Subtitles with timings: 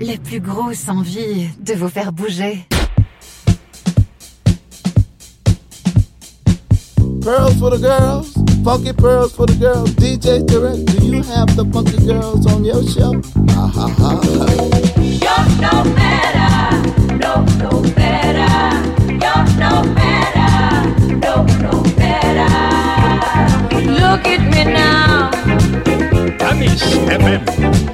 [0.00, 2.66] les plus grosses envies de vous faire bouger.
[7.22, 8.32] Pearls for the girls,
[8.64, 9.90] funky pearls for the girls.
[9.96, 13.12] DJ Derek, do you have the funky girls on your show?
[13.50, 14.20] Ha ha ha.
[14.96, 16.48] You're no better,
[17.18, 18.48] no no better.
[19.06, 20.50] You're no better,
[21.20, 22.50] no no better.
[24.00, 25.30] Look at me now.
[26.40, 27.89] Amis, MM.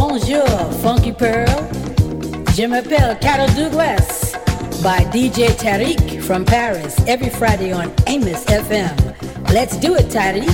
[0.00, 0.48] Bonjour,
[0.82, 1.46] Funky Pearl.
[2.56, 4.32] Je m'appelle Carol Douglas
[4.82, 8.96] by DJ Tarek from Paris every Friday on Amos FM.
[9.52, 10.48] Let's do it, Tarek.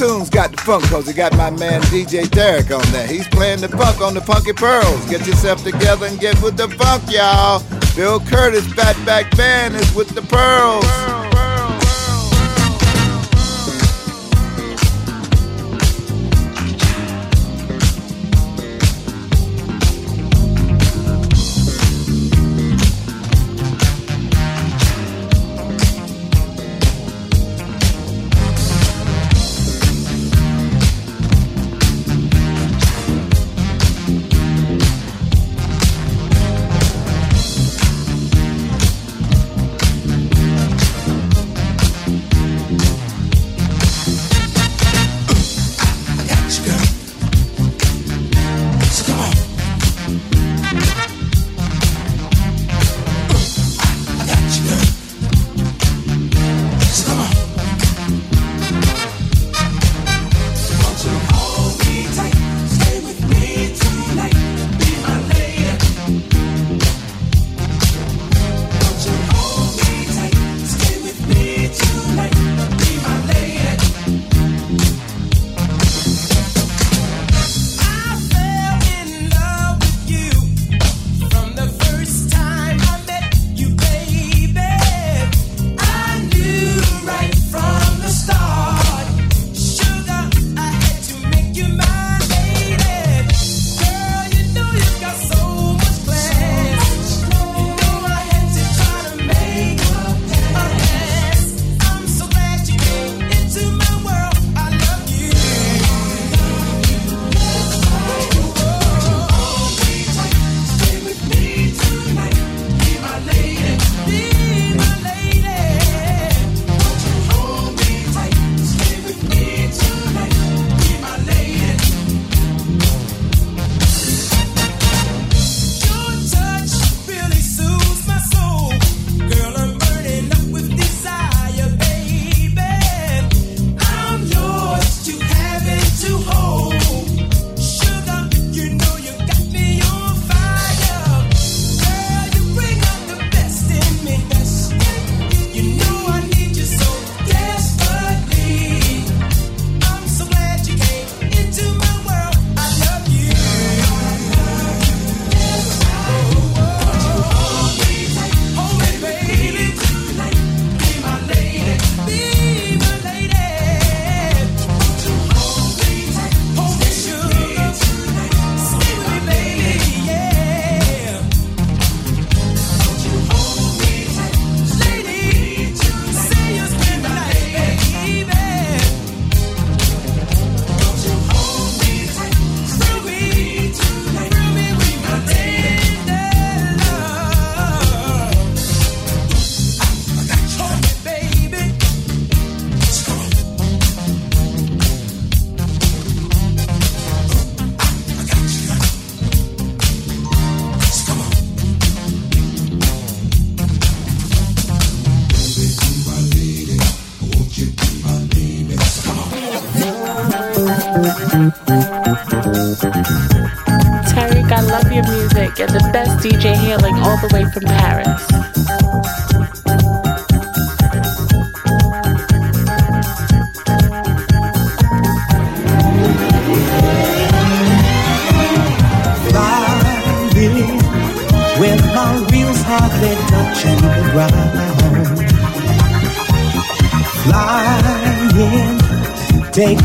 [0.00, 3.06] Funk cause he got my man DJ Derek on there.
[3.06, 5.04] He's playing the funk on the Funky Pearls.
[5.10, 7.62] Get yourself together and get with the funk, y'all.
[7.94, 10.99] Bill Curtis, Fatback Band is with the Pearls.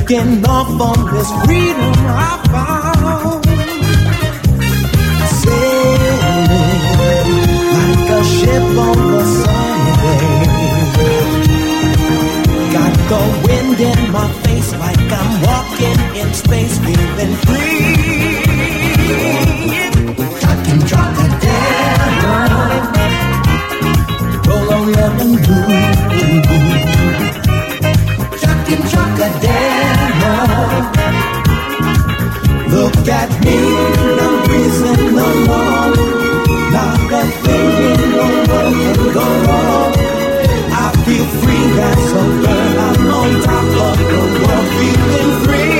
[0.07, 3.45] Taking off on this freedom I found.
[5.41, 6.11] Sailing
[7.73, 10.29] like a ship on the sunny day.
[12.73, 18.43] Got the wind in my face like I'm walking in space, feeling free.
[20.39, 21.27] Trucking, truck a
[24.47, 25.65] roll on lemon blue.
[26.45, 26.84] Trucking,
[33.25, 33.57] Look at me,
[34.23, 35.93] I'm breezing along.
[36.73, 36.99] Not
[39.13, 39.93] go wrong.
[40.69, 41.65] I feel free.
[42.85, 45.73] I'm on top of the world, feeling free.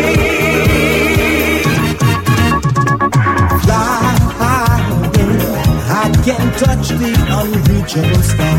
[5.88, 8.58] I can touch the unreachable star.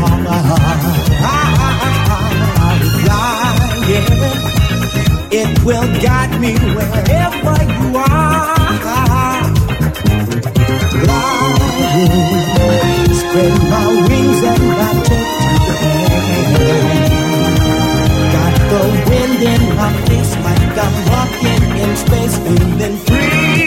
[3.03, 4.07] Flying,
[5.29, 8.26] it will guide me wherever you are.
[11.77, 14.63] Flying, spread my wings and
[15.05, 15.31] take
[15.65, 17.09] to the air.
[18.33, 23.66] Got the wind in my face like I'm walking in space, feeling free.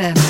[0.00, 0.29] FM.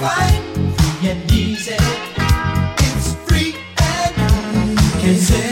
[0.00, 0.42] right
[1.02, 1.76] and easy.
[2.78, 5.49] It's free and easy.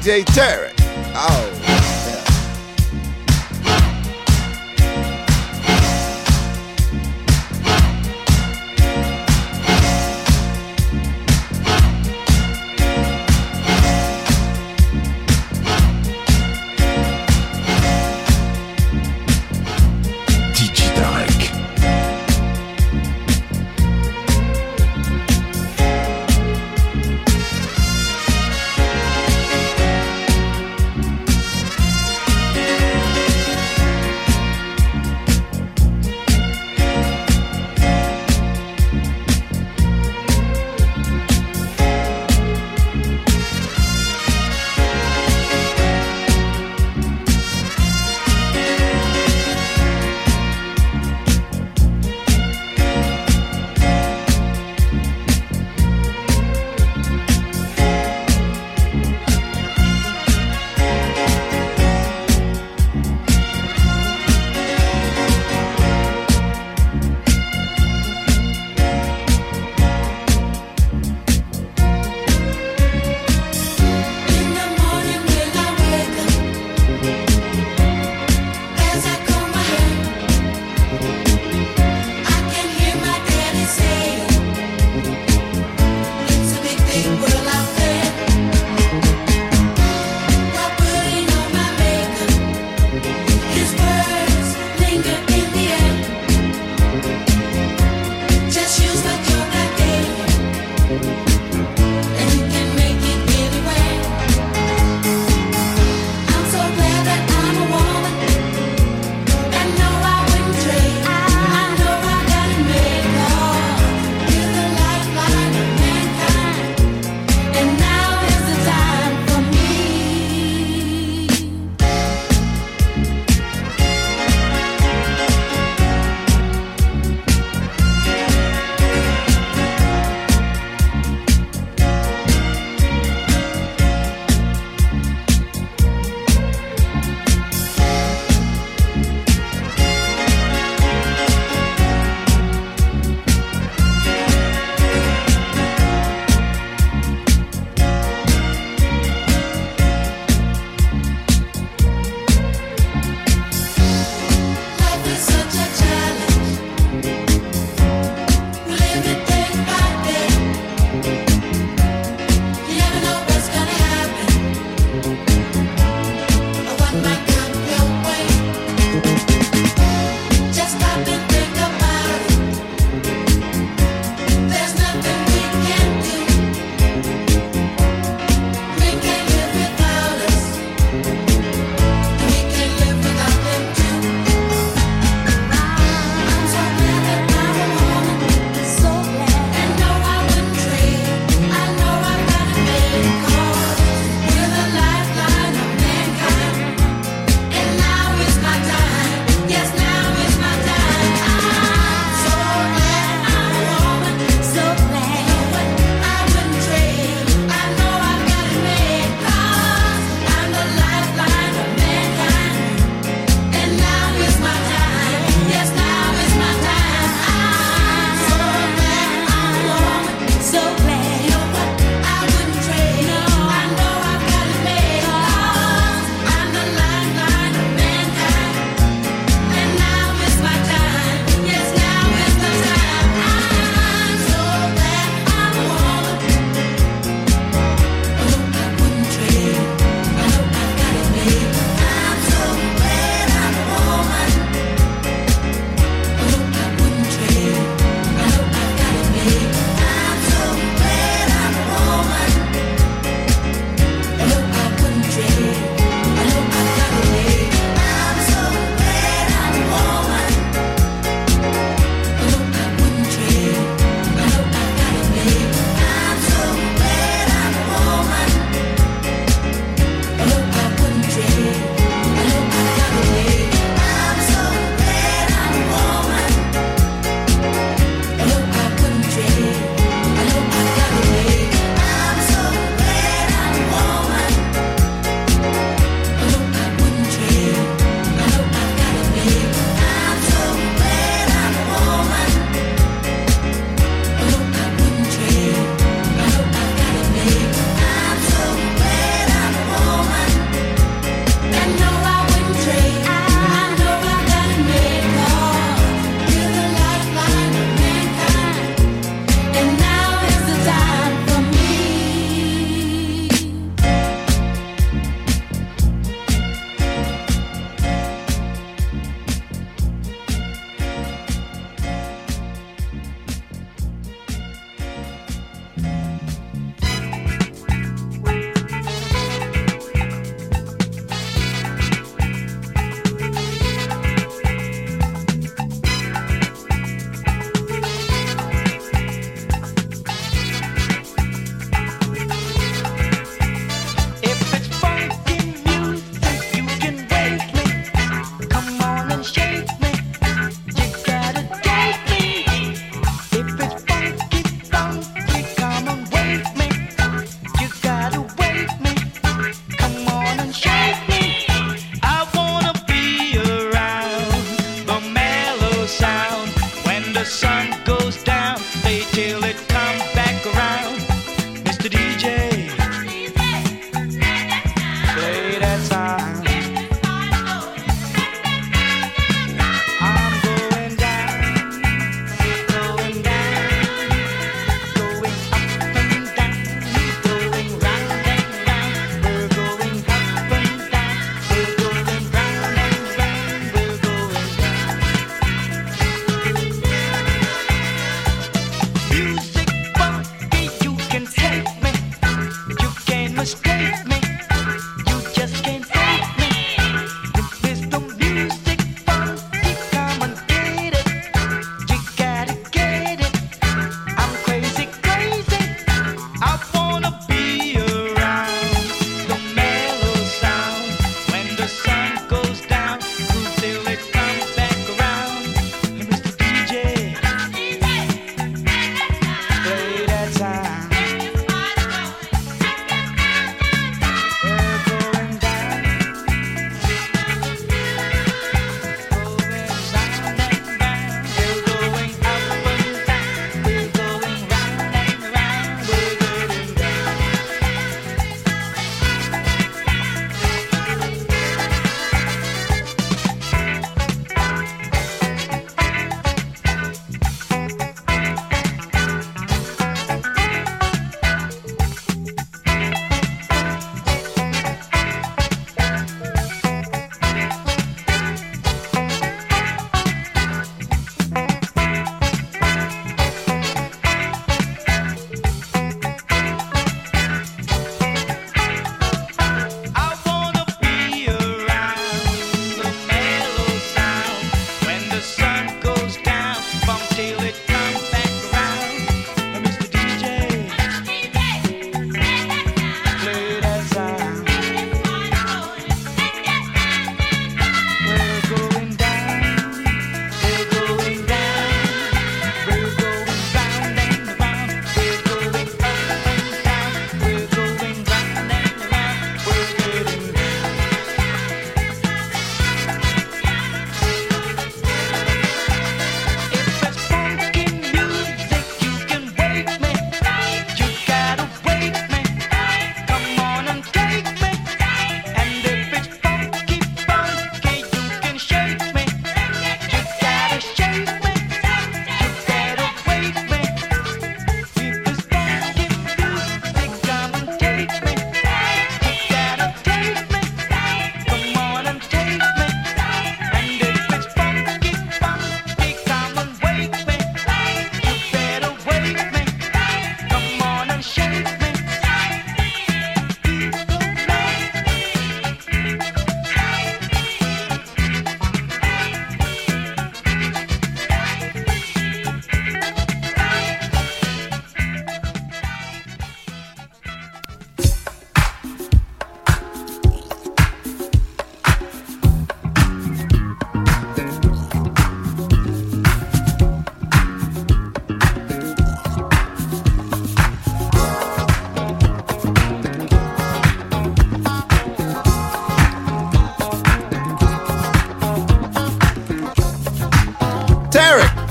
[0.00, 0.79] DJ Tarek.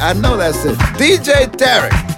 [0.09, 0.75] I know that's it.
[0.97, 2.08] DJ Tarek.